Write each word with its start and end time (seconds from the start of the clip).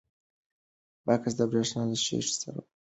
بکس 1.05 1.33
د 1.37 1.41
برېښنا 1.51 1.83
له 1.89 1.97
شیټ 2.05 2.27
سره 2.41 2.57
ولګېد. 2.59 2.67